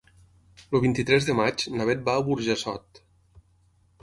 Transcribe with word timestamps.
El 0.77 0.81
vint-i-tres 0.85 1.27
de 1.29 1.35
maig 1.41 1.67
na 1.75 1.87
Beth 1.91 2.01
va 2.09 2.17
a 2.23 2.25
Burjassot. 2.31 3.05